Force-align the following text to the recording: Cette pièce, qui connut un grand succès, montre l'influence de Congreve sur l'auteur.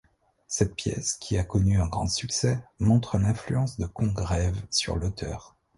Cette 0.47 0.73
pièce, 0.73 1.13
qui 1.13 1.37
connut 1.45 1.79
un 1.79 1.85
grand 1.87 2.07
succès, 2.07 2.57
montre 2.79 3.19
l'influence 3.19 3.77
de 3.77 3.85
Congreve 3.85 4.59
sur 4.71 4.95
l'auteur. 4.95 5.55